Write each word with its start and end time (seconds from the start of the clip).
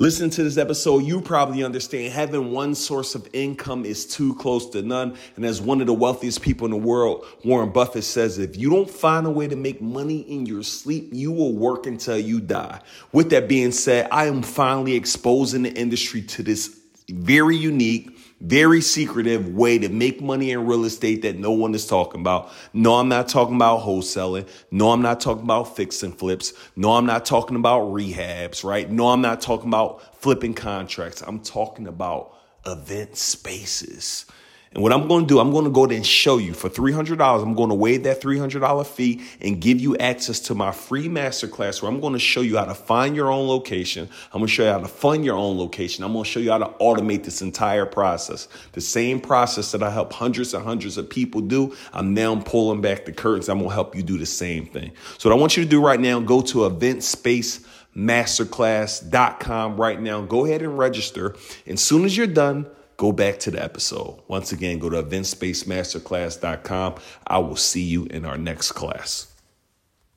Listen 0.00 0.28
to 0.28 0.42
this 0.42 0.56
episode, 0.56 1.04
you 1.04 1.20
probably 1.20 1.62
understand 1.62 2.12
having 2.12 2.50
one 2.50 2.74
source 2.74 3.14
of 3.14 3.28
income 3.32 3.84
is 3.84 4.04
too 4.04 4.34
close 4.34 4.68
to 4.70 4.82
none. 4.82 5.16
And 5.36 5.44
as 5.44 5.62
one 5.62 5.80
of 5.80 5.86
the 5.86 5.94
wealthiest 5.94 6.42
people 6.42 6.64
in 6.64 6.72
the 6.72 6.76
world, 6.76 7.24
Warren 7.44 7.70
Buffett 7.70 8.02
says, 8.02 8.38
if 8.38 8.56
you 8.56 8.70
don't 8.70 8.90
find 8.90 9.24
a 9.24 9.30
way 9.30 9.46
to 9.46 9.54
make 9.54 9.80
money 9.80 10.22
in 10.22 10.46
your 10.46 10.64
sleep, 10.64 11.10
you 11.12 11.30
will 11.30 11.52
work 11.52 11.86
until 11.86 12.18
you 12.18 12.40
die. 12.40 12.80
With 13.12 13.30
that 13.30 13.46
being 13.46 13.70
said, 13.70 14.08
I 14.10 14.26
am 14.26 14.42
finally 14.42 14.96
exposing 14.96 15.62
the 15.62 15.72
industry 15.72 16.22
to 16.22 16.42
this 16.42 16.76
very 17.08 17.56
unique, 17.56 18.13
very 18.44 18.82
secretive 18.82 19.48
way 19.48 19.78
to 19.78 19.88
make 19.88 20.20
money 20.20 20.50
in 20.50 20.66
real 20.66 20.84
estate 20.84 21.22
that 21.22 21.38
no 21.38 21.50
one 21.50 21.74
is 21.74 21.86
talking 21.86 22.20
about. 22.20 22.50
No, 22.74 22.96
I'm 22.96 23.08
not 23.08 23.28
talking 23.28 23.56
about 23.56 23.80
wholesaling. 23.80 24.46
No, 24.70 24.90
I'm 24.90 25.00
not 25.00 25.20
talking 25.20 25.44
about 25.44 25.74
fix 25.74 26.02
and 26.02 26.16
flips. 26.16 26.52
No, 26.76 26.92
I'm 26.92 27.06
not 27.06 27.24
talking 27.24 27.56
about 27.56 27.92
rehabs, 27.92 28.62
right? 28.62 28.90
No, 28.90 29.08
I'm 29.08 29.22
not 29.22 29.40
talking 29.40 29.68
about 29.68 30.20
flipping 30.20 30.52
contracts. 30.52 31.22
I'm 31.22 31.40
talking 31.40 31.86
about 31.86 32.36
event 32.66 33.16
spaces. 33.16 34.26
And 34.74 34.82
what 34.82 34.92
I'm 34.92 35.06
going 35.06 35.24
to 35.24 35.28
do, 35.28 35.38
I'm 35.38 35.52
going 35.52 35.66
to 35.66 35.70
go 35.70 35.86
there 35.86 35.96
and 35.96 36.04
show 36.04 36.38
you 36.38 36.52
for 36.52 36.68
$300. 36.68 37.42
I'm 37.42 37.54
going 37.54 37.68
to 37.68 37.76
waive 37.76 38.02
that 38.02 38.20
$300 38.20 38.86
fee 38.88 39.22
and 39.40 39.60
give 39.60 39.80
you 39.80 39.96
access 39.98 40.40
to 40.40 40.54
my 40.56 40.72
free 40.72 41.08
masterclass 41.08 41.80
where 41.80 41.90
I'm 41.90 42.00
going 42.00 42.14
to 42.14 42.18
show 42.18 42.40
you 42.40 42.56
how 42.56 42.64
to 42.64 42.74
find 42.74 43.14
your 43.14 43.30
own 43.30 43.46
location. 43.46 44.08
I'm 44.32 44.40
going 44.40 44.48
to 44.48 44.52
show 44.52 44.64
you 44.64 44.70
how 44.70 44.80
to 44.80 44.88
fund 44.88 45.24
your 45.24 45.36
own 45.36 45.58
location. 45.58 46.02
I'm 46.02 46.12
going 46.12 46.24
to 46.24 46.30
show 46.30 46.40
you 46.40 46.50
how 46.50 46.58
to 46.58 46.70
automate 46.80 47.22
this 47.22 47.40
entire 47.40 47.86
process. 47.86 48.48
The 48.72 48.80
same 48.80 49.20
process 49.20 49.70
that 49.70 49.82
I 49.82 49.90
help 49.90 50.12
hundreds 50.12 50.54
and 50.54 50.64
hundreds 50.64 50.98
of 50.98 51.08
people 51.08 51.40
do. 51.40 51.76
I'm 51.92 52.12
now 52.12 52.34
pulling 52.40 52.80
back 52.80 53.04
the 53.04 53.12
curtains. 53.12 53.48
I'm 53.48 53.58
going 53.58 53.70
to 53.70 53.74
help 53.74 53.94
you 53.94 54.02
do 54.02 54.18
the 54.18 54.26
same 54.26 54.66
thing. 54.66 54.90
So 55.18 55.30
what 55.30 55.36
I 55.36 55.40
want 55.40 55.56
you 55.56 55.62
to 55.62 55.70
do 55.70 55.80
right 55.80 56.00
now, 56.00 56.18
go 56.18 56.42
to 56.42 56.66
event 56.66 57.04
space 57.04 57.64
masterclass.com 57.96 59.76
right 59.76 60.00
now. 60.00 60.20
Go 60.22 60.44
ahead 60.46 60.62
and 60.62 60.76
register. 60.76 61.36
And 61.64 61.74
as 61.74 61.80
soon 61.84 62.04
as 62.04 62.16
you're 62.16 62.26
done, 62.26 62.66
go 62.96 63.12
back 63.12 63.38
to 63.40 63.50
the 63.50 63.62
episode. 63.62 64.20
Once 64.28 64.52
again, 64.52 64.78
go 64.78 64.90
to 64.90 65.02
eventspacemasterclass.com. 65.02 66.94
I 67.26 67.38
will 67.38 67.56
see 67.56 67.82
you 67.82 68.04
in 68.06 68.24
our 68.24 68.38
next 68.38 68.72
class. 68.72 69.28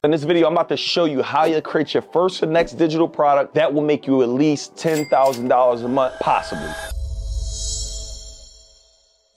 In 0.04 0.12
this 0.12 0.24
video, 0.24 0.48
I'm 0.48 0.54
about 0.54 0.70
to 0.70 0.78
show 0.78 1.06
you 1.06 1.22
how 1.22 1.46
you 1.46 1.60
create 1.62 1.94
your 1.94 2.04
first 2.04 2.42
or 2.44 2.46
next 2.46 2.74
digital 2.74 3.08
product 3.08 3.56
that 3.56 3.74
will 3.74 3.82
make 3.82 4.06
you 4.08 4.22
at 4.22 4.30
least 4.30 4.76
$10,000 4.76 5.84
a 5.84 5.88
month, 5.88 6.14
possibly. 6.20 6.72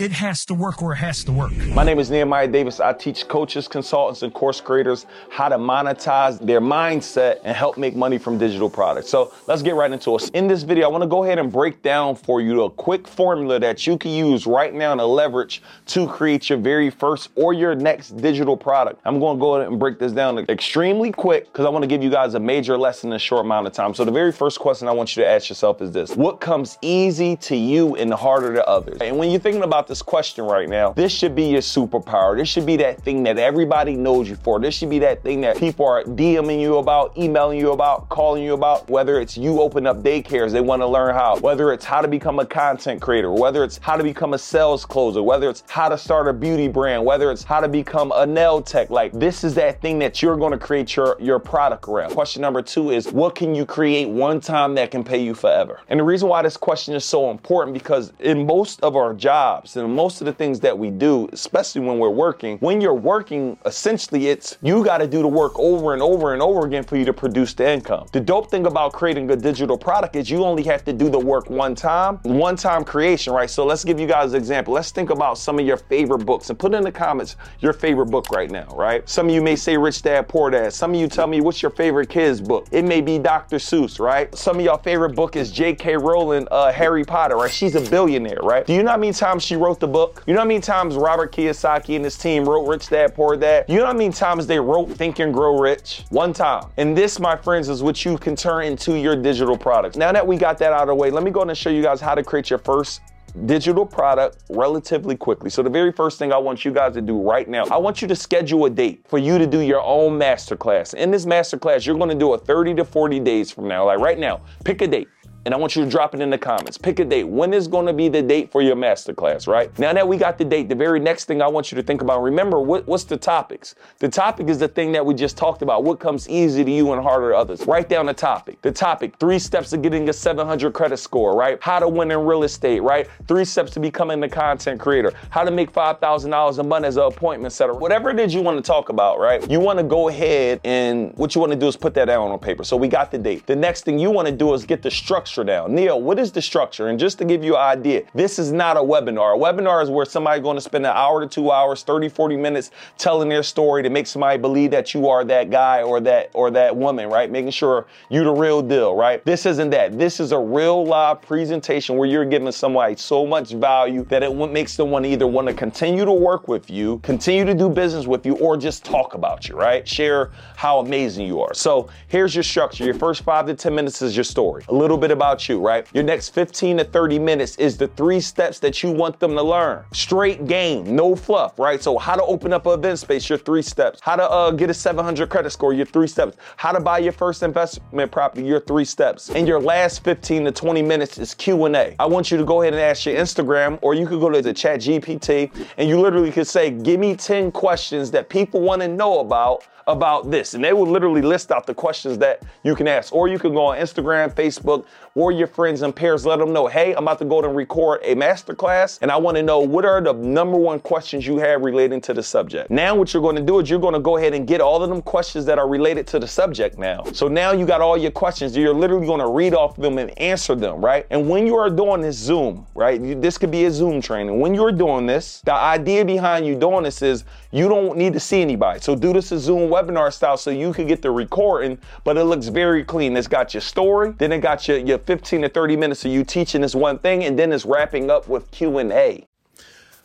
It 0.00 0.12
has 0.12 0.46
to 0.46 0.54
work 0.54 0.82
or 0.82 0.94
it 0.94 0.96
has 0.96 1.22
to 1.24 1.32
work. 1.32 1.54
My 1.74 1.84
name 1.84 1.98
is 1.98 2.10
Nehemiah 2.10 2.48
Davis. 2.48 2.80
I 2.80 2.94
teach 2.94 3.28
coaches, 3.28 3.68
consultants, 3.68 4.22
and 4.22 4.32
course 4.32 4.58
creators 4.58 5.04
how 5.28 5.50
to 5.50 5.58
monetize 5.58 6.40
their 6.40 6.62
mindset 6.62 7.40
and 7.44 7.54
help 7.54 7.76
make 7.76 7.94
money 7.94 8.16
from 8.16 8.38
digital 8.38 8.70
products. 8.70 9.10
So 9.10 9.34
let's 9.46 9.60
get 9.60 9.74
right 9.74 9.92
into 9.92 10.16
it. 10.16 10.30
In 10.30 10.48
this 10.48 10.62
video, 10.62 10.86
I 10.86 10.90
want 10.90 11.02
to 11.02 11.06
go 11.06 11.24
ahead 11.24 11.38
and 11.38 11.52
break 11.52 11.82
down 11.82 12.16
for 12.16 12.40
you 12.40 12.62
a 12.62 12.70
quick 12.70 13.06
formula 13.06 13.60
that 13.60 13.86
you 13.86 13.98
can 13.98 14.12
use 14.12 14.46
right 14.46 14.72
now 14.72 14.94
to 14.94 15.04
leverage 15.04 15.60
to 15.88 16.08
create 16.08 16.48
your 16.48 16.58
very 16.58 16.88
first 16.88 17.28
or 17.34 17.52
your 17.52 17.74
next 17.74 18.16
digital 18.22 18.56
product. 18.56 19.02
I'm 19.04 19.20
going 19.20 19.36
to 19.36 19.40
go 19.40 19.56
ahead 19.56 19.68
and 19.68 19.78
break 19.78 19.98
this 19.98 20.12
down 20.12 20.38
extremely 20.48 21.12
quick 21.12 21.52
because 21.52 21.66
I 21.66 21.68
want 21.68 21.82
to 21.82 21.86
give 21.86 22.02
you 22.02 22.08
guys 22.08 22.32
a 22.32 22.40
major 22.40 22.78
lesson 22.78 23.10
in 23.10 23.16
a 23.16 23.18
short 23.18 23.44
amount 23.44 23.66
of 23.66 23.74
time. 23.74 23.92
So 23.92 24.06
the 24.06 24.12
very 24.12 24.32
first 24.32 24.60
question 24.60 24.88
I 24.88 24.92
want 24.92 25.14
you 25.14 25.24
to 25.24 25.28
ask 25.28 25.50
yourself 25.50 25.82
is 25.82 25.92
this. 25.92 26.16
What 26.16 26.40
comes 26.40 26.78
easy 26.80 27.36
to 27.36 27.54
you 27.54 27.96
and 27.96 28.14
harder 28.14 28.54
to 28.54 28.66
others? 28.66 28.96
And 29.02 29.18
when 29.18 29.30
you're 29.30 29.40
thinking 29.40 29.62
about 29.62 29.89
this 29.90 30.02
question 30.02 30.44
right 30.44 30.68
now, 30.68 30.92
this 30.92 31.10
should 31.10 31.34
be 31.34 31.46
your 31.46 31.60
superpower. 31.60 32.36
This 32.36 32.48
should 32.48 32.64
be 32.64 32.76
that 32.76 33.02
thing 33.02 33.24
that 33.24 33.38
everybody 33.38 33.96
knows 33.96 34.28
you 34.28 34.36
for. 34.36 34.60
This 34.60 34.72
should 34.72 34.88
be 34.88 35.00
that 35.00 35.24
thing 35.24 35.40
that 35.40 35.58
people 35.58 35.84
are 35.84 36.04
DMing 36.04 36.60
you 36.60 36.76
about, 36.76 37.18
emailing 37.18 37.58
you 37.58 37.72
about, 37.72 38.08
calling 38.08 38.44
you 38.44 38.54
about, 38.54 38.88
whether 38.88 39.20
it's 39.20 39.36
you 39.36 39.60
open 39.60 39.88
up 39.88 40.04
daycares, 40.04 40.52
they 40.52 40.60
want 40.60 40.80
to 40.80 40.86
learn 40.86 41.12
how, 41.12 41.38
whether 41.40 41.72
it's 41.72 41.84
how 41.84 42.00
to 42.00 42.06
become 42.06 42.38
a 42.38 42.46
content 42.46 43.02
creator, 43.02 43.32
whether 43.32 43.64
it's 43.64 43.78
how 43.78 43.96
to 43.96 44.04
become 44.04 44.32
a 44.32 44.38
sales 44.38 44.86
closer, 44.86 45.24
whether 45.24 45.50
it's 45.50 45.64
how 45.66 45.88
to 45.88 45.98
start 45.98 46.28
a 46.28 46.32
beauty 46.32 46.68
brand, 46.68 47.04
whether 47.04 47.32
it's 47.32 47.42
how 47.42 47.58
to 47.58 47.68
become 47.68 48.12
a 48.14 48.24
nail 48.24 48.62
tech. 48.62 48.90
Like 48.90 49.10
this 49.12 49.42
is 49.42 49.56
that 49.56 49.80
thing 49.80 49.98
that 49.98 50.22
you're 50.22 50.36
going 50.36 50.52
to 50.52 50.58
create 50.58 50.94
your, 50.94 51.16
your 51.18 51.40
product 51.40 51.88
around. 51.88 52.12
Question 52.12 52.42
number 52.42 52.62
two 52.62 52.92
is 52.92 53.10
what 53.10 53.34
can 53.34 53.56
you 53.56 53.66
create 53.66 54.08
one 54.08 54.40
time 54.40 54.76
that 54.76 54.92
can 54.92 55.02
pay 55.02 55.20
you 55.20 55.34
forever? 55.34 55.80
And 55.88 55.98
the 55.98 56.04
reason 56.04 56.28
why 56.28 56.42
this 56.42 56.56
question 56.56 56.94
is 56.94 57.04
so 57.04 57.32
important 57.32 57.74
because 57.74 58.12
in 58.20 58.46
most 58.46 58.80
of 58.82 58.94
our 58.94 59.14
jobs, 59.14 59.79
in 59.80 59.94
most 59.94 60.20
of 60.20 60.26
the 60.26 60.32
things 60.32 60.60
that 60.60 60.76
we 60.78 60.90
do, 60.90 61.28
especially 61.32 61.80
when 61.82 61.98
we're 61.98 62.08
working, 62.08 62.58
when 62.58 62.80
you're 62.80 62.94
working, 62.94 63.58
essentially 63.64 64.28
it's 64.28 64.58
you 64.62 64.84
got 64.84 64.98
to 64.98 65.06
do 65.06 65.22
the 65.22 65.28
work 65.28 65.58
over 65.58 65.92
and 65.92 66.02
over 66.02 66.32
and 66.32 66.42
over 66.42 66.66
again 66.66 66.84
for 66.84 66.96
you 66.96 67.04
to 67.04 67.12
produce 67.12 67.54
the 67.54 67.70
income. 67.70 68.06
The 68.12 68.20
dope 68.20 68.50
thing 68.50 68.66
about 68.66 68.92
creating 68.92 69.30
a 69.30 69.36
digital 69.36 69.78
product 69.78 70.16
is 70.16 70.30
you 70.30 70.44
only 70.44 70.62
have 70.64 70.84
to 70.84 70.92
do 70.92 71.08
the 71.08 71.18
work 71.18 71.50
one 71.50 71.74
time, 71.74 72.18
one 72.22 72.56
time 72.56 72.84
creation, 72.84 73.32
right? 73.32 73.50
So 73.50 73.64
let's 73.64 73.84
give 73.84 73.98
you 73.98 74.06
guys 74.06 74.32
an 74.32 74.38
example. 74.38 74.74
Let's 74.74 74.90
think 74.90 75.10
about 75.10 75.38
some 75.38 75.58
of 75.58 75.66
your 75.66 75.76
favorite 75.76 76.24
books 76.26 76.50
and 76.50 76.58
put 76.58 76.74
in 76.74 76.82
the 76.82 76.92
comments 76.92 77.36
your 77.60 77.72
favorite 77.72 78.06
book 78.06 78.30
right 78.30 78.50
now, 78.50 78.66
right? 78.74 79.08
Some 79.08 79.28
of 79.28 79.34
you 79.34 79.42
may 79.42 79.56
say 79.56 79.76
Rich 79.76 80.02
Dad 80.02 80.28
Poor 80.28 80.50
Dad. 80.50 80.72
Some 80.72 80.94
of 80.94 81.00
you 81.00 81.08
tell 81.08 81.26
me 81.26 81.40
what's 81.40 81.62
your 81.62 81.70
favorite 81.70 82.08
kids 82.08 82.40
book. 82.40 82.66
It 82.70 82.84
may 82.84 83.00
be 83.00 83.18
Dr. 83.18 83.56
Seuss, 83.56 83.98
right? 84.00 84.34
Some 84.34 84.58
of 84.58 84.64
y'all 84.64 84.78
favorite 84.78 85.14
book 85.14 85.36
is 85.36 85.50
J.K. 85.52 85.96
Rowling, 85.96 86.48
uh, 86.50 86.72
Harry 86.72 87.04
Potter, 87.04 87.36
right? 87.36 87.50
She's 87.50 87.74
a 87.74 87.90
billionaire, 87.90 88.40
right? 88.42 88.66
Do 88.66 88.74
you 88.74 88.82
know 88.82 88.90
how 88.90 88.96
many 88.96 89.12
times 89.12 89.42
she 89.42 89.56
wrote 89.56 89.69
the 89.78 89.86
book? 89.86 90.22
You 90.26 90.34
know 90.34 90.40
how 90.40 90.46
many 90.46 90.60
times 90.60 90.96
Robert 90.96 91.32
Kiyosaki 91.32 91.96
and 91.96 92.04
his 92.04 92.18
team 92.18 92.48
wrote 92.48 92.66
Rich 92.66 92.88
Dad 92.88 93.14
Poor 93.14 93.36
Dad? 93.36 93.66
You 93.68 93.78
know 93.78 93.86
how 93.86 93.92
many 93.92 94.12
times 94.12 94.46
they 94.46 94.58
wrote 94.58 94.90
Think 94.90 95.18
and 95.18 95.32
Grow 95.32 95.58
Rich? 95.58 96.04
One 96.10 96.32
time. 96.32 96.64
And 96.76 96.96
this, 96.96 97.20
my 97.20 97.36
friends, 97.36 97.68
is 97.68 97.82
what 97.82 98.04
you 98.04 98.18
can 98.18 98.34
turn 98.34 98.64
into 98.64 98.94
your 98.94 99.16
digital 99.16 99.56
products. 99.56 99.96
Now 99.96 100.12
that 100.12 100.26
we 100.26 100.36
got 100.36 100.58
that 100.58 100.72
out 100.72 100.82
of 100.82 100.88
the 100.88 100.94
way, 100.94 101.10
let 101.10 101.22
me 101.22 101.30
go 101.30 101.42
and 101.42 101.56
show 101.56 101.70
you 101.70 101.82
guys 101.82 102.00
how 102.00 102.14
to 102.14 102.22
create 102.22 102.50
your 102.50 102.58
first 102.58 103.00
digital 103.46 103.86
product 103.86 104.38
relatively 104.50 105.16
quickly. 105.16 105.50
So 105.50 105.62
the 105.62 105.70
very 105.70 105.92
first 105.92 106.18
thing 106.18 106.32
I 106.32 106.38
want 106.38 106.64
you 106.64 106.72
guys 106.72 106.94
to 106.94 107.00
do 107.00 107.20
right 107.20 107.48
now, 107.48 107.64
I 107.70 107.76
want 107.76 108.02
you 108.02 108.08
to 108.08 108.16
schedule 108.16 108.64
a 108.66 108.70
date 108.70 109.04
for 109.08 109.18
you 109.18 109.38
to 109.38 109.46
do 109.46 109.60
your 109.60 109.82
own 109.82 110.18
masterclass. 110.18 110.94
In 110.94 111.10
this 111.10 111.26
masterclass, 111.26 111.86
you're 111.86 111.96
going 111.96 112.10
to 112.10 112.14
do 112.14 112.34
it 112.34 112.38
30 112.42 112.74
to 112.74 112.84
40 112.84 113.20
days 113.20 113.50
from 113.50 113.68
now. 113.68 113.86
Like 113.86 113.98
right 113.98 114.18
now, 114.18 114.40
pick 114.64 114.82
a 114.82 114.86
date 114.86 115.08
and 115.46 115.54
I 115.54 115.56
want 115.56 115.74
you 115.74 115.84
to 115.84 115.90
drop 115.90 116.14
it 116.14 116.20
in 116.20 116.28
the 116.28 116.38
comments. 116.38 116.76
Pick 116.76 116.98
a 116.98 117.04
date. 117.04 117.24
When 117.24 117.54
is 117.54 117.66
going 117.66 117.86
to 117.86 117.92
be 117.92 118.08
the 118.08 118.20
date 118.20 118.52
for 118.52 118.60
your 118.60 118.76
masterclass, 118.76 119.46
right? 119.46 119.76
Now 119.78 119.92
that 119.94 120.06
we 120.06 120.18
got 120.18 120.36
the 120.36 120.44
date, 120.44 120.68
the 120.68 120.74
very 120.74 121.00
next 121.00 121.24
thing 121.24 121.40
I 121.40 121.46
want 121.46 121.72
you 121.72 121.76
to 121.76 121.82
think 121.82 122.02
about, 122.02 122.22
remember 122.22 122.60
what, 122.60 122.86
what's 122.86 123.04
the 123.04 123.16
topics? 123.16 123.74
The 124.00 124.08
topic 124.08 124.48
is 124.48 124.58
the 124.58 124.68
thing 124.68 124.92
that 124.92 125.04
we 125.04 125.14
just 125.14 125.38
talked 125.38 125.62
about. 125.62 125.82
What 125.82 125.98
comes 125.98 126.28
easy 126.28 126.62
to 126.62 126.70
you 126.70 126.92
and 126.92 127.02
harder 127.02 127.30
to 127.30 127.36
others? 127.36 127.66
Write 127.66 127.88
down 127.88 128.06
the 128.06 128.14
topic. 128.14 128.60
The 128.60 128.70
topic, 128.70 129.16
three 129.18 129.38
steps 129.38 129.70
to 129.70 129.78
getting 129.78 130.08
a 130.10 130.12
700 130.12 130.74
credit 130.74 130.98
score, 130.98 131.34
right? 131.34 131.58
How 131.62 131.78
to 131.78 131.88
win 131.88 132.10
in 132.10 132.18
real 132.18 132.42
estate, 132.42 132.80
right? 132.80 133.08
Three 133.26 133.46
steps 133.46 133.72
to 133.72 133.80
becoming 133.80 134.22
a 134.22 134.28
content 134.28 134.78
creator. 134.78 135.12
How 135.30 135.44
to 135.44 135.50
make 135.50 135.72
$5,000 135.72 136.58
a 136.58 136.62
month 136.62 136.84
as 136.84 136.98
an 136.98 137.04
appointment 137.04 137.54
setter. 137.54 137.72
Whatever 137.72 138.10
it 138.10 138.20
is 138.20 138.34
you 138.34 138.42
want 138.42 138.62
to 138.62 138.62
talk 138.62 138.90
about, 138.90 139.18
right? 139.18 139.50
You 139.50 139.60
want 139.60 139.78
to 139.78 139.84
go 139.84 140.08
ahead 140.08 140.60
and 140.64 141.16
what 141.16 141.34
you 141.34 141.40
want 141.40 141.52
to 141.52 141.58
do 141.58 141.66
is 141.66 141.76
put 141.76 141.94
that 141.94 142.06
down 142.06 142.30
on 142.30 142.38
paper. 142.38 142.62
So 142.62 142.76
we 142.76 142.88
got 142.88 143.10
the 143.10 143.18
date. 143.18 143.46
The 143.46 143.56
next 143.56 143.84
thing 143.84 143.98
you 143.98 144.10
want 144.10 144.28
to 144.28 144.32
do 144.32 144.52
is 144.52 144.66
get 144.66 144.82
the 144.82 144.90
structure 144.90 145.29
structure 145.30 145.44
down. 145.44 145.74
Neo, 145.74 145.96
what 145.96 146.18
is 146.18 146.32
the 146.32 146.42
structure? 146.42 146.88
And 146.88 146.98
just 146.98 147.18
to 147.18 147.24
give 147.24 147.44
you 147.44 147.56
an 147.56 147.78
idea, 147.78 148.02
this 148.14 148.38
is 148.38 148.50
not 148.52 148.76
a 148.76 148.80
webinar. 148.80 149.36
A 149.36 149.38
webinar 149.38 149.82
is 149.82 149.88
where 149.88 150.04
somebody's 150.04 150.42
going 150.42 150.56
to 150.56 150.60
spend 150.60 150.84
an 150.84 150.92
hour 150.94 151.20
to 151.20 151.26
two 151.26 151.50
hours, 151.52 151.82
30, 151.82 152.08
40 152.08 152.36
minutes 152.36 152.70
telling 152.98 153.28
their 153.28 153.42
story 153.42 153.82
to 153.82 153.90
make 153.90 154.06
somebody 154.06 154.38
believe 154.38 154.70
that 154.72 154.92
you 154.92 155.08
are 155.08 155.24
that 155.24 155.50
guy 155.50 155.82
or 155.82 156.00
that 156.00 156.30
or 156.34 156.50
that 156.50 156.76
woman, 156.76 157.08
right? 157.08 157.30
Making 157.30 157.52
sure 157.52 157.86
you 158.08 158.24
the 158.24 158.32
real 158.32 158.60
deal, 158.60 158.94
right? 158.94 159.24
This 159.24 159.46
isn't 159.46 159.70
that. 159.70 159.98
This 159.98 160.20
is 160.20 160.32
a 160.32 160.38
real 160.38 160.84
live 160.84 161.22
presentation 161.22 161.96
where 161.96 162.08
you're 162.08 162.24
giving 162.24 162.50
somebody 162.52 162.96
so 162.96 163.26
much 163.26 163.52
value 163.52 164.04
that 164.04 164.22
it 164.22 164.34
makes 164.34 164.76
them 164.76 164.90
want 164.90 165.04
to 165.04 165.10
either 165.10 165.26
want 165.26 165.46
to 165.46 165.54
continue 165.54 166.04
to 166.04 166.12
work 166.12 166.48
with 166.48 166.68
you, 166.68 166.98
continue 166.98 167.44
to 167.44 167.54
do 167.54 167.68
business 167.68 168.06
with 168.06 168.26
you, 168.26 168.34
or 168.36 168.56
just 168.56 168.84
talk 168.84 169.14
about 169.14 169.48
you, 169.48 169.54
right? 169.54 169.86
Share 169.86 170.30
how 170.56 170.80
amazing 170.80 171.26
you 171.26 171.40
are. 171.40 171.54
So 171.54 171.88
here's 172.08 172.34
your 172.34 172.42
structure. 172.42 172.84
Your 172.84 172.94
first 172.94 173.22
five 173.22 173.46
to 173.46 173.54
10 173.54 173.74
minutes 173.74 174.02
is 174.02 174.16
your 174.16 174.24
story. 174.24 174.64
A 174.68 174.74
little 174.74 174.98
bit 174.98 175.10
about 175.10 175.19
you, 175.48 175.60
right? 175.60 175.86
Your 175.92 176.04
next 176.04 176.30
15 176.30 176.78
to 176.78 176.84
30 176.84 177.18
minutes 177.18 177.56
is 177.56 177.76
the 177.76 177.88
three 177.88 178.20
steps 178.20 178.58
that 178.60 178.82
you 178.82 178.90
want 178.90 179.20
them 179.20 179.32
to 179.32 179.42
learn. 179.42 179.84
Straight 179.92 180.46
game, 180.46 180.96
no 180.96 181.14
fluff, 181.14 181.58
right? 181.58 181.82
So 181.82 181.98
how 181.98 182.16
to 182.16 182.22
open 182.24 182.52
up 182.52 182.66
an 182.66 182.78
event 182.78 182.98
space, 182.98 183.28
your 183.28 183.38
three 183.38 183.62
steps. 183.62 184.00
How 184.02 184.16
to 184.16 184.28
uh, 184.28 184.50
get 184.50 184.70
a 184.70 184.74
700 184.74 185.28
credit 185.28 185.50
score, 185.50 185.72
your 185.72 185.86
three 185.86 186.06
steps. 186.06 186.36
How 186.56 186.72
to 186.72 186.80
buy 186.80 186.98
your 186.98 187.12
first 187.12 187.42
investment 187.42 188.10
property, 188.10 188.44
your 188.44 188.60
three 188.60 188.84
steps. 188.84 189.30
And 189.30 189.46
your 189.46 189.60
last 189.60 190.02
15 190.04 190.44
to 190.46 190.52
20 190.52 190.82
minutes 190.82 191.18
is 191.18 191.34
Q&A. 191.34 191.94
I 191.98 192.06
want 192.06 192.30
you 192.30 192.38
to 192.38 192.44
go 192.44 192.62
ahead 192.62 192.72
and 192.72 192.82
ask 192.82 193.06
your 193.06 193.16
Instagram, 193.16 193.78
or 193.82 193.94
you 193.94 194.06
could 194.06 194.20
go 194.20 194.30
to 194.30 194.40
the 194.40 194.54
chat 194.54 194.80
GPT, 194.80 195.50
and 195.76 195.88
you 195.88 196.00
literally 196.00 196.32
could 196.32 196.46
say, 196.46 196.70
give 196.70 196.98
me 196.98 197.14
10 197.14 197.52
questions 197.52 198.10
that 198.12 198.28
people 198.28 198.60
want 198.60 198.82
to 198.82 198.88
know 198.88 199.20
about 199.20 199.64
about 199.90 200.30
this. 200.30 200.54
And 200.54 200.64
they 200.64 200.72
will 200.72 200.86
literally 200.86 201.22
list 201.22 201.50
out 201.50 201.66
the 201.66 201.74
questions 201.74 202.18
that 202.18 202.42
you 202.62 202.74
can 202.74 202.88
ask. 202.88 203.12
Or 203.12 203.28
you 203.28 203.38
can 203.38 203.52
go 203.52 203.66
on 203.66 203.78
Instagram, 203.78 204.32
Facebook, 204.32 204.86
or 205.14 205.32
your 205.32 205.46
friends 205.46 205.82
and 205.82 205.94
peers, 205.94 206.24
let 206.24 206.38
them 206.38 206.52
know, 206.52 206.66
hey, 206.66 206.94
I'm 206.94 207.02
about 207.02 207.18
to 207.18 207.24
go 207.24 207.42
and 207.42 207.56
record 207.56 208.00
a 208.04 208.14
masterclass, 208.14 209.00
and 209.02 209.10
I 209.10 209.16
want 209.16 209.36
to 209.36 209.42
know 209.42 209.58
what 209.58 209.84
are 209.84 210.00
the 210.00 210.12
number 210.12 210.56
one 210.56 210.78
questions 210.78 211.26
you 211.26 211.38
have 211.38 211.62
relating 211.62 212.00
to 212.02 212.14
the 212.14 212.22
subject. 212.22 212.70
Now, 212.70 212.94
what 212.94 213.12
you're 213.12 213.22
going 213.22 213.36
to 213.36 213.42
do 213.42 213.58
is 213.58 213.68
you're 213.68 213.80
going 213.80 213.94
to 213.94 214.00
go 214.00 214.18
ahead 214.18 214.34
and 214.34 214.46
get 214.46 214.60
all 214.60 214.82
of 214.82 214.88
them 214.88 215.02
questions 215.02 215.44
that 215.46 215.58
are 215.58 215.68
related 215.68 216.06
to 216.08 216.20
the 216.20 216.28
subject 216.28 216.78
now. 216.78 217.02
So 217.12 217.26
now 217.26 217.52
you 217.52 217.66
got 217.66 217.80
all 217.80 217.96
your 217.96 218.12
questions. 218.12 218.56
You're 218.56 218.72
literally 218.72 219.06
going 219.06 219.20
to 219.20 219.28
read 219.28 219.52
off 219.52 219.76
them 219.76 219.98
and 219.98 220.16
answer 220.18 220.54
them, 220.54 220.84
right? 220.84 221.06
And 221.10 221.28
when 221.28 221.46
you 221.46 221.56
are 221.56 221.70
doing 221.70 222.02
this 222.02 222.16
Zoom, 222.16 222.66
right? 222.74 223.00
This 223.20 223.36
could 223.36 223.50
be 223.50 223.64
a 223.64 223.70
Zoom 223.70 224.00
training. 224.00 224.38
When 224.38 224.54
you're 224.54 224.72
doing 224.72 225.06
this, 225.06 225.40
the 225.40 225.54
idea 225.54 226.04
behind 226.04 226.46
you 226.46 226.54
doing 226.54 226.84
this 226.84 227.02
is 227.02 227.24
you 227.50 227.68
don't 227.68 227.96
need 227.96 228.12
to 228.12 228.20
see 228.20 228.40
anybody. 228.42 228.80
So 228.80 228.94
do 228.94 229.12
this 229.12 229.32
as 229.32 229.42
Zoom 229.42 229.70
webinar 229.80 230.12
style 230.12 230.36
so 230.36 230.50
you 230.50 230.72
can 230.72 230.86
get 230.86 231.02
the 231.02 231.10
recording, 231.10 231.78
but 232.04 232.16
it 232.16 232.24
looks 232.24 232.48
very 232.48 232.84
clean. 232.84 233.16
It's 233.16 233.28
got 233.28 233.54
your 233.54 233.60
story, 233.60 234.12
then 234.18 234.32
it 234.32 234.38
got 234.38 234.66
your, 234.68 234.78
your 234.78 234.98
15 234.98 235.42
to 235.42 235.48
30 235.48 235.76
minutes 235.76 236.04
of 236.04 236.12
you 236.12 236.24
teaching 236.24 236.60
this 236.60 236.74
one 236.74 236.98
thing, 236.98 237.24
and 237.24 237.38
then 237.38 237.52
it's 237.52 237.64
wrapping 237.64 238.10
up 238.10 238.28
with 238.28 238.50
Q&A. 238.50 239.26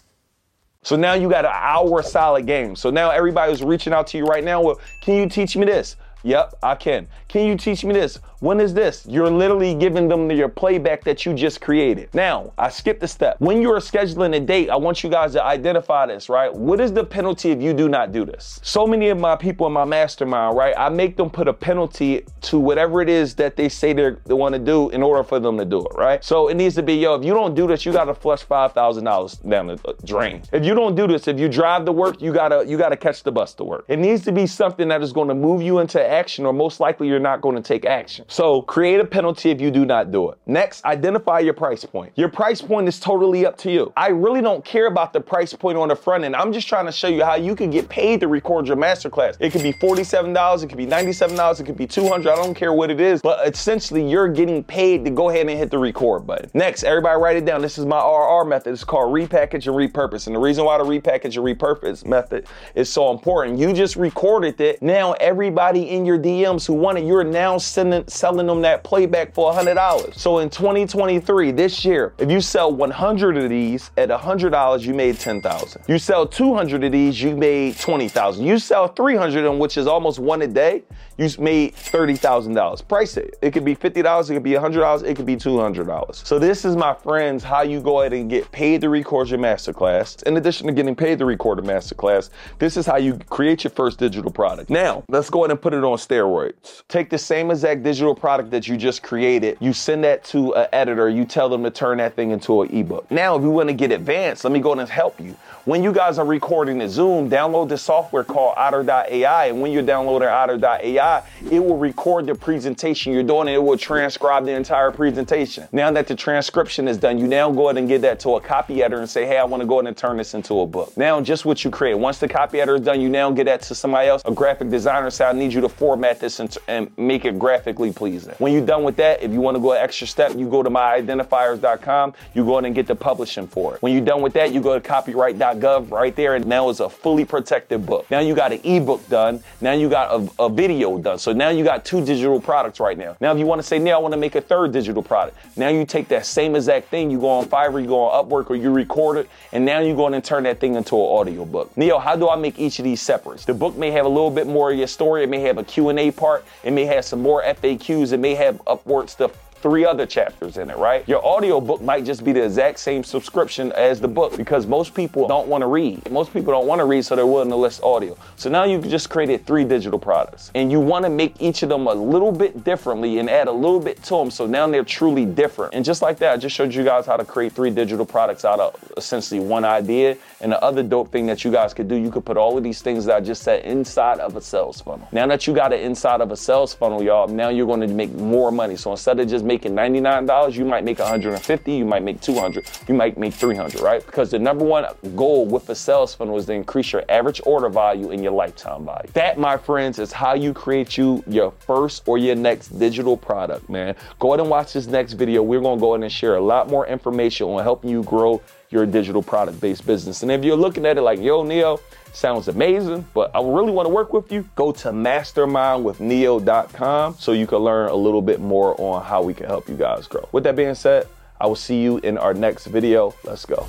So 0.81 0.95
now 0.95 1.13
you 1.13 1.29
got 1.29 1.45
an 1.45 1.51
hour 1.53 2.01
solid 2.01 2.47
game. 2.47 2.75
So 2.75 2.89
now 2.89 3.11
everybody 3.11 3.51
who's 3.51 3.61
reaching 3.61 3.93
out 3.93 4.07
to 4.07 4.17
you 4.17 4.25
right 4.25 4.43
now, 4.43 4.61
well, 4.61 4.79
can 5.01 5.15
you 5.15 5.29
teach 5.29 5.55
me 5.55 5.65
this? 5.65 5.97
Yep, 6.23 6.55
I 6.63 6.75
can. 6.75 7.07
Can 7.27 7.45
you 7.45 7.57
teach 7.57 7.83
me 7.83 7.93
this? 7.93 8.19
When 8.41 8.61
is 8.61 8.73
this? 8.73 9.05
You're 9.05 9.29
literally 9.29 9.75
giving 9.75 10.07
them 10.07 10.31
your 10.31 10.47
playback 10.47 11.03
that 11.03 11.25
you 11.25 11.33
just 11.33 11.59
created. 11.59 12.07
Now, 12.13 12.53
I 12.57 12.69
skipped 12.69 13.03
a 13.03 13.07
step. 13.07 13.35
When 13.39 13.61
you're 13.61 13.79
scheduling 13.79 14.33
a 14.33 14.39
date, 14.39 14.69
I 14.69 14.77
want 14.77 15.03
you 15.03 15.09
guys 15.09 15.33
to 15.33 15.43
identify 15.43 16.05
this, 16.05 16.29
right? 16.29 16.53
What 16.53 16.79
is 16.79 16.93
the 16.93 17.03
penalty 17.03 17.51
if 17.51 17.61
you 17.61 17.73
do 17.73 17.89
not 17.89 18.13
do 18.13 18.23
this? 18.23 18.61
So 18.63 18.87
many 18.87 19.09
of 19.09 19.19
my 19.19 19.35
people 19.35 19.67
in 19.67 19.73
my 19.73 19.83
mastermind, 19.83 20.55
right? 20.55 20.73
I 20.77 20.87
make 20.87 21.17
them 21.17 21.29
put 21.29 21.49
a 21.49 21.53
penalty 21.53 22.25
to 22.43 22.57
whatever 22.59 23.01
it 23.01 23.09
is 23.09 23.35
that 23.35 23.57
they 23.57 23.67
say 23.67 23.91
they 23.91 24.33
want 24.33 24.53
to 24.53 24.59
do 24.59 24.89
in 24.91 25.03
order 25.03 25.23
for 25.23 25.41
them 25.41 25.57
to 25.57 25.65
do 25.65 25.79
it, 25.81 25.93
right? 25.95 26.23
So 26.23 26.47
it 26.47 26.55
needs 26.55 26.75
to 26.75 26.83
be, 26.83 26.93
yo, 26.93 27.15
if 27.15 27.25
you 27.25 27.33
don't 27.33 27.55
do 27.55 27.67
this, 27.67 27.85
you 27.85 27.91
got 27.91 28.05
to 28.05 28.15
flush 28.15 28.45
$5,000 28.45 29.49
down 29.49 29.67
the 29.67 29.73
uh, 29.85 29.93
drain. 30.05 30.43
If 30.53 30.63
you 30.63 30.75
don't 30.75 30.95
do 30.95 31.07
this, 31.07 31.27
if 31.27 31.37
you 31.37 31.49
drive 31.49 31.83
to 31.85 31.91
work, 31.91 32.21
you 32.21 32.31
got 32.31 32.49
to 32.49 32.65
you 32.65 32.77
got 32.77 32.89
to 32.89 32.97
catch 32.97 33.23
the 33.23 33.31
bus 33.31 33.53
to 33.55 33.65
work. 33.65 33.83
It 33.89 33.99
needs 33.99 34.23
to 34.25 34.31
be 34.31 34.47
something 34.47 34.87
that 34.87 35.01
is 35.01 35.11
going 35.11 35.27
to 35.27 35.35
move 35.35 35.61
you 35.61 35.79
into 35.79 36.01
action 36.01 36.45
or 36.45 36.53
most 36.53 36.79
likely 36.79 37.09
you're 37.09 37.19
not 37.19 37.41
going 37.41 37.55
to 37.55 37.61
take 37.61 37.85
action. 37.85 38.25
So 38.31 38.61
create 38.61 38.99
a 38.99 39.05
penalty 39.05 39.49
if 39.49 39.59
you 39.59 39.71
do 39.71 39.85
not 39.85 40.11
do 40.11 40.29
it. 40.29 40.37
Next, 40.45 40.85
identify 40.85 41.39
your 41.39 41.55
price 41.55 41.83
point. 41.83 42.13
Your 42.15 42.29
price 42.29 42.61
point 42.61 42.87
is 42.87 42.99
totally 42.99 43.43
up 43.43 43.57
to 43.57 43.71
you. 43.71 43.91
I 43.97 44.09
really 44.09 44.39
don't 44.39 44.63
care 44.63 44.85
about 44.85 45.13
the 45.13 45.19
price 45.19 45.51
point 45.51 45.79
on 45.79 45.87
the 45.87 45.95
front 45.95 46.23
end. 46.23 46.35
I'm 46.35 46.53
just 46.53 46.67
trying 46.67 46.85
to 46.85 46.91
show 46.91 47.07
you 47.07 47.23
how 47.23 47.35
you 47.35 47.55
can 47.55 47.71
get 47.71 47.89
paid 47.89 48.19
to 48.19 48.27
record 48.27 48.67
your 48.67 48.77
masterclass. 48.77 49.35
It 49.39 49.51
could 49.51 49.63
be 49.63 49.73
$47, 49.73 50.63
it 50.63 50.67
could 50.67 50.77
be 50.77 50.85
$97, 50.85 51.59
it 51.59 51.65
could 51.65 51.75
be 51.75 51.87
200. 51.87 52.31
I 52.31 52.35
don't 52.35 52.53
care 52.53 52.71
what 52.71 52.91
it 52.91 53.01
is, 53.01 53.19
but 53.19 53.47
essentially 53.47 54.07
you're 54.07 54.27
getting 54.27 54.63
paid 54.63 55.05
to 55.05 55.11
go 55.11 55.29
ahead 55.29 55.47
and 55.49 55.57
hit 55.57 55.71
the 55.71 55.79
record 55.79 56.27
button. 56.27 56.51
Next, 56.53 56.83
everybody 56.83 57.19
write 57.19 57.37
it 57.37 57.45
down. 57.45 57.63
This 57.63 57.79
is 57.79 57.87
my 57.87 57.97
RR 57.97 58.45
method. 58.45 58.73
It's 58.73 58.83
called 58.83 59.11
repackage 59.11 59.65
and 59.65 59.75
repurpose. 59.75 60.27
And 60.27 60.35
the 60.35 60.39
reason 60.39 60.65
why 60.65 60.77
the 60.77 60.83
repackage 60.83 61.35
and 61.35 61.59
repurpose 61.59 62.05
method 62.05 62.45
is 62.75 62.89
so 62.91 63.09
important, 63.09 63.57
you 63.57 63.73
just 63.73 63.95
recorded 63.95 64.61
it. 64.61 64.83
Now 64.83 65.13
everybody 65.13 65.89
in 65.89 66.05
your 66.05 66.19
DMs 66.19 66.67
who 66.67 66.73
want 66.73 66.99
it, 66.99 67.05
you're 67.05 67.23
now 67.23 67.57
sending, 67.57 68.07
selling 68.19 68.47
them 68.47 68.61
that 68.61 68.83
playback 68.83 69.33
for 69.33 69.51
$100. 69.53 70.13
So 70.13 70.39
in 70.39 70.49
2023, 70.49 71.51
this 71.51 71.85
year, 71.85 72.13
if 72.17 72.29
you 72.29 72.41
sell 72.41 72.73
100 72.73 73.37
of 73.37 73.49
these 73.49 73.91
at 73.97 74.09
$100, 74.09 74.81
you 74.81 74.93
made 74.93 75.17
10,000. 75.17 75.83
You 75.87 75.97
sell 75.97 76.27
200 76.27 76.83
of 76.83 76.91
these, 76.91 77.21
you 77.21 77.37
made 77.37 77.77
20,000. 77.77 78.45
You 78.45 78.59
sell 78.59 78.89
300 78.89 79.37
of 79.37 79.43
them, 79.45 79.59
which 79.59 79.77
is 79.77 79.87
almost 79.87 80.19
one 80.19 80.41
a 80.41 80.47
day, 80.47 80.83
you 81.17 81.29
made 81.39 81.75
$30,000. 81.75 82.87
Price 82.87 83.15
it. 83.17 83.37
It 83.41 83.51
could 83.51 83.65
be 83.65 83.75
$50, 83.75 84.29
it 84.29 84.33
could 84.33 84.43
be 84.43 84.51
$100, 84.51 85.03
it 85.03 85.15
could 85.15 85.25
be 85.25 85.37
$200. 85.37 86.15
So 86.15 86.39
this 86.39 86.65
is, 86.65 86.75
my 86.75 86.93
friends, 86.93 87.43
how 87.43 87.61
you 87.61 87.79
go 87.79 88.01
ahead 88.01 88.13
and 88.13 88.29
get 88.29 88.51
paid 88.51 88.81
to 88.81 88.89
record 88.89 89.29
your 89.29 89.39
masterclass. 89.39 90.23
In 90.23 90.35
addition 90.35 90.67
to 90.67 90.73
getting 90.73 90.95
paid 90.95 91.19
to 91.19 91.25
record 91.25 91.59
a 91.59 91.61
masterclass, 91.61 92.29
this 92.57 92.75
is 92.75 92.85
how 92.85 92.97
you 92.97 93.17
create 93.29 93.63
your 93.63 93.71
first 93.71 93.97
digital 93.97 94.31
product. 94.31 94.69
Now, 94.69 95.03
let's 95.07 95.29
go 95.29 95.43
ahead 95.43 95.51
and 95.51 95.61
put 95.61 95.73
it 95.73 95.83
on 95.83 95.97
steroids. 95.97 96.83
Take 96.89 97.09
the 97.09 97.17
same 97.17 97.51
exact 97.51 97.83
digital 97.83 98.08
product 98.15 98.51
that 98.51 98.67
you 98.67 98.77
just 98.77 99.03
created, 99.03 99.57
you 99.59 99.73
send 99.73 100.03
that 100.03 100.23
to 100.25 100.53
an 100.53 100.67
editor, 100.71 101.09
you 101.09 101.25
tell 101.25 101.49
them 101.49 101.63
to 101.63 101.71
turn 101.71 101.97
that 101.97 102.15
thing 102.15 102.31
into 102.31 102.61
an 102.61 102.75
ebook. 102.75 103.09
Now, 103.11 103.35
if 103.35 103.43
you 103.43 103.49
want 103.49 103.69
to 103.69 103.73
get 103.73 103.91
advanced, 103.91 104.43
let 104.43 104.53
me 104.53 104.59
go 104.59 104.73
and 104.73 104.89
help 104.89 105.19
you. 105.19 105.35
When 105.65 105.83
you 105.83 105.91
guys 105.91 106.17
are 106.17 106.25
recording 106.25 106.79
the 106.79 106.89
Zoom, 106.89 107.29
download 107.29 107.69
the 107.69 107.77
software 107.77 108.23
called 108.23 108.55
Otter.ai. 108.57 109.45
And 109.45 109.61
when 109.61 109.71
you're 109.71 109.83
downloading 109.83 110.27
Otter.ai, 110.27 111.23
it 111.51 111.59
will 111.59 111.77
record 111.77 112.25
the 112.25 112.33
presentation 112.33 113.13
you're 113.13 113.21
doing 113.21 113.41
and 113.41 113.49
it 113.49 113.61
will 113.61 113.77
transcribe 113.77 114.45
the 114.45 114.53
entire 114.53 114.89
presentation. 114.89 115.67
Now 115.71 115.91
that 115.91 116.07
the 116.07 116.15
transcription 116.15 116.87
is 116.87 116.97
done, 116.97 117.19
you 117.19 117.27
now 117.27 117.51
go 117.51 117.67
ahead 117.67 117.77
and 117.77 117.87
give 117.87 118.01
that 118.01 118.19
to 118.21 118.37
a 118.37 118.41
copy 118.41 118.81
editor 118.81 119.01
and 119.01 119.09
say, 119.09 119.25
hey, 119.25 119.37
I 119.37 119.43
want 119.43 119.61
to 119.61 119.67
go 119.67 119.75
ahead 119.75 119.87
and 119.87 119.97
turn 119.97 120.17
this 120.17 120.33
into 120.33 120.61
a 120.61 120.65
book. 120.65 120.95
Now, 120.97 121.21
just 121.21 121.45
what 121.45 121.63
you 121.63 121.69
create. 121.69 121.95
Once 121.95 122.17
the 122.17 122.27
copy 122.27 122.61
editor 122.61 122.77
is 122.77 122.81
done, 122.81 122.99
you 122.99 123.09
now 123.09 123.29
get 123.29 123.45
that 123.45 123.61
to 123.63 123.75
somebody 123.75 124.07
else, 124.07 124.23
a 124.25 124.31
graphic 124.31 124.69
designer, 124.69 125.09
say, 125.11 125.25
I 125.25 125.33
need 125.33 125.53
you 125.53 125.61
to 125.61 125.69
format 125.69 126.19
this 126.19 126.39
and, 126.39 126.57
and 126.67 126.89
make 126.97 127.25
it 127.25 127.37
graphically 127.37 127.91
pleasing. 127.99 128.33
When 128.37 128.53
you're 128.53 128.65
done 128.65 128.83
with 128.85 128.95
that, 128.95 129.21
if 129.21 129.31
you 129.31 129.41
want 129.41 129.55
to 129.55 129.61
go 129.61 129.73
an 129.73 129.79
extra 129.79 130.07
step, 130.07 130.33
you 130.35 130.49
go 130.49 130.63
to 130.63 130.69
myidentifiers.com, 130.69 132.13
you 132.33 132.45
go 132.45 132.53
ahead 132.53 132.65
and 132.65 132.73
get 132.73 132.87
the 132.87 132.95
publishing 132.95 133.45
for 133.45 133.75
it. 133.75 133.81
When 133.81 133.91
you're 133.91 134.05
done 134.05 134.21
with 134.21 134.31
that, 134.33 134.53
you 134.53 134.61
go 134.61 134.79
to 134.79 134.87
copyright.gov 134.87 135.91
right 135.91 136.15
there, 136.15 136.35
and 136.35 136.47
now 136.47 136.69
it's 136.69 136.79
a 136.79 136.89
fully 136.89 137.25
protected 137.25 137.85
book. 137.85 138.09
Now 138.09 138.19
you 138.19 138.33
got 138.35 138.53
an 138.53 138.61
ebook 138.63 139.05
done, 139.09 139.43
now 139.59 139.73
you 139.73 139.89
got 139.89 140.09
a, 140.17 140.45
a 140.45 140.49
video 140.49 140.97
done. 140.97 141.19
So 141.19 141.33
now 141.33 141.49
you 141.49 141.65
got 141.65 141.83
two 141.83 142.03
digital 142.05 142.39
products 142.39 142.79
right 142.79 142.97
now. 142.97 143.17
Now, 143.19 143.33
if 143.33 143.37
you 143.37 143.45
want 143.45 143.59
to 143.59 143.67
say, 143.67 143.79
now 143.79 143.95
I 143.95 143.97
want 143.97 144.13
to 144.13 144.17
make 144.17 144.35
a 144.35 144.41
third 144.41 144.71
digital 144.71 145.03
product, 145.03 145.35
now 145.57 145.67
you 145.67 145.85
take 145.85 146.07
that 146.07 146.25
same 146.25 146.55
exact 146.55 146.87
thing, 146.87 147.11
you 147.11 147.19
go 147.19 147.27
on 147.27 147.45
Fiverr, 147.47 147.81
you 147.81 147.87
go 147.89 148.05
on 148.05 148.25
Upwork, 148.25 148.49
or 148.49 148.55
you 148.55 148.71
record 148.71 149.17
it, 149.17 149.29
and 149.51 149.65
now 149.65 149.79
you 149.79 149.93
go 149.93 150.07
in 150.07 150.13
and 150.13 150.23
turn 150.23 150.43
that 150.43 150.61
thing 150.61 150.75
into 150.75 150.95
an 150.95 151.17
audio 151.19 151.43
book. 151.43 151.75
Neo, 151.75 151.99
how 151.99 152.15
do 152.15 152.29
I 152.29 152.37
make 152.37 152.57
each 152.57 152.79
of 152.79 152.85
these 152.85 153.01
separate? 153.01 153.41
The 153.41 153.53
book 153.53 153.75
may 153.75 153.91
have 153.91 154.05
a 154.05 154.09
little 154.09 154.31
bit 154.31 154.47
more 154.47 154.71
of 154.71 154.77
your 154.77 154.87
story, 154.87 155.23
it 155.23 155.29
may 155.29 155.41
have 155.41 155.57
a 155.57 155.65
Q&A 155.65 156.11
part, 156.11 156.45
it 156.63 156.71
may 156.71 156.85
have 156.85 157.03
some 157.03 157.21
more 157.21 157.43
FAQs, 157.89 158.11
it 158.13 158.19
may 158.19 158.35
have 158.35 158.61
upwards 158.67 159.15
to 159.15 159.31
three 159.61 159.85
other 159.85 160.05
chapters 160.05 160.57
in 160.57 160.69
it, 160.69 160.77
right? 160.77 161.07
Your 161.07 161.25
audio 161.25 161.59
book 161.59 161.81
might 161.81 162.05
just 162.05 162.23
be 162.23 162.31
the 162.31 162.43
exact 162.43 162.79
same 162.79 163.03
subscription 163.03 163.71
as 163.73 163.99
the 163.99 164.07
book 164.07 164.37
because 164.37 164.65
most 164.65 164.93
people 164.93 165.27
don't 165.27 165.47
want 165.47 165.61
to 165.61 165.67
read. 165.67 166.09
Most 166.11 166.33
people 166.33 166.53
don't 166.53 166.67
want 166.67 166.79
to 166.79 166.85
read, 166.85 167.03
so 167.05 167.15
they're 167.15 167.27
willing 167.27 167.49
to 167.49 167.55
list 167.55 167.83
audio. 167.83 168.17
So 168.35 168.49
now 168.49 168.63
you've 168.63 168.87
just 168.87 169.09
created 169.09 169.45
three 169.45 169.63
digital 169.63 169.99
products 169.99 170.51
and 170.55 170.71
you 170.71 170.79
want 170.79 171.05
to 171.05 171.09
make 171.09 171.35
each 171.39 171.63
of 171.63 171.69
them 171.69 171.87
a 171.87 171.93
little 171.93 172.31
bit 172.31 172.63
differently 172.63 173.19
and 173.19 173.29
add 173.29 173.47
a 173.47 173.51
little 173.51 173.79
bit 173.79 174.01
to 174.03 174.15
them 174.15 174.31
so 174.31 174.45
now 174.45 174.67
they're 174.67 174.83
truly 174.83 175.25
different. 175.25 175.73
And 175.73 175.83
just 175.83 176.01
like 176.01 176.17
that, 176.19 176.33
I 176.33 176.37
just 176.37 176.55
showed 176.55 176.73
you 176.73 176.83
guys 176.83 177.05
how 177.05 177.17
to 177.17 177.25
create 177.25 177.53
three 177.53 177.69
digital 177.69 178.05
products 178.05 178.45
out 178.45 178.59
of 178.59 178.75
essentially 178.97 179.39
one 179.39 179.65
idea. 179.65 180.17
And 180.41 180.51
the 180.51 180.63
other 180.63 180.83
dope 180.83 181.11
thing 181.11 181.25
that 181.27 181.43
you 181.43 181.51
guys 181.51 181.73
could 181.73 181.87
do, 181.87 181.95
you 181.95 182.09
could 182.09 182.25
put 182.25 182.37
all 182.37 182.57
of 182.57 182.63
these 182.63 182.81
things 182.81 183.05
that 183.05 183.15
I 183.15 183.19
just 183.19 183.43
said 183.43 183.65
inside 183.65 184.19
of 184.19 184.35
a 184.35 184.41
sales 184.41 184.81
funnel. 184.81 185.07
Now 185.11 185.27
that 185.27 185.47
you 185.47 185.53
got 185.53 185.73
it 185.73 185.81
inside 185.81 186.21
of 186.21 186.31
a 186.31 186.37
sales 186.37 186.73
funnel, 186.73 187.03
y'all, 187.03 187.27
now 187.27 187.49
you're 187.49 187.67
going 187.67 187.81
to 187.81 187.87
make 187.87 188.11
more 188.13 188.51
money. 188.51 188.75
So 188.75 188.91
instead 188.91 189.19
of 189.19 189.27
just 189.27 189.43
making 189.49 189.73
$99, 189.73 190.55
you 190.55 190.63
might 190.63 190.83
make 190.83 190.99
150, 190.99 191.73
you 191.73 191.83
might 191.83 192.03
make 192.03 192.21
200, 192.21 192.69
you 192.87 192.93
might 192.93 193.17
make 193.17 193.33
300, 193.33 193.81
right? 193.81 194.05
Because 194.05 194.29
the 194.29 194.37
number 194.37 194.63
one 194.63 194.85
goal 195.15 195.47
with 195.47 195.67
a 195.69 195.75
sales 195.75 196.13
funnel 196.13 196.37
is 196.37 196.45
to 196.45 196.53
increase 196.53 196.93
your 196.93 197.03
average 197.09 197.41
order 197.47 197.67
value 197.67 198.11
and 198.11 198.21
your 198.21 198.31
lifetime 198.31 198.85
value. 198.85 199.09
That, 199.13 199.39
my 199.39 199.57
friends, 199.57 199.97
is 199.97 200.11
how 200.11 200.35
you 200.35 200.53
create 200.53 200.99
you 200.99 201.23
your 201.25 201.51
first 201.59 202.07
or 202.07 202.19
your 202.19 202.35
next 202.35 202.67
digital 202.77 203.17
product, 203.17 203.67
man. 203.69 203.95
Go 204.19 204.29
ahead 204.29 204.41
and 204.41 204.51
watch 204.51 204.73
this 204.73 204.85
next 204.85 205.13
video. 205.13 205.41
We're 205.41 205.61
gonna 205.61 205.81
go 205.81 205.95
ahead 205.95 206.03
and 206.03 206.11
share 206.11 206.35
a 206.35 206.41
lot 206.41 206.69
more 206.69 206.85
information 206.85 207.47
on 207.47 207.63
helping 207.63 207.89
you 207.89 208.03
grow 208.03 208.39
your 208.69 208.85
digital 208.85 209.23
product 209.23 209.59
based 209.59 209.87
business. 209.87 210.21
And 210.21 210.31
if 210.31 210.43
you're 210.43 210.55
looking 210.55 210.85
at 210.85 210.99
it 210.99 211.01
like, 211.01 211.19
yo, 211.19 211.41
Neo, 211.41 211.79
sounds 212.13 212.47
amazing, 212.47 213.05
but 213.13 213.35
I 213.35 213.41
really 213.41 213.71
want 213.71 213.87
to 213.87 213.93
work 213.93 214.13
with 214.13 214.31
you, 214.31 214.47
go 214.55 214.71
to 214.71 214.89
mastermindwithneo.com 214.89 217.15
so 217.19 217.31
you 217.31 217.47
can 217.47 217.57
learn 217.59 217.89
a 217.89 217.95
little 217.95 218.21
bit 218.21 218.39
more 218.39 218.79
on 218.79 219.03
how 219.03 219.21
we 219.21 219.33
can 219.33 219.47
help 219.47 219.67
you 219.69 219.75
guys 219.75 220.07
grow. 220.07 220.27
With 220.31 220.43
that 220.45 220.55
being 220.55 220.75
said, 220.75 221.07
I 221.41 221.47
will 221.47 221.55
see 221.55 221.81
you 221.81 221.99
in 221.99 222.17
our 222.17 222.33
next 222.33 222.67
video. 222.67 223.15
Let's 223.23 223.45
go. 223.45 223.65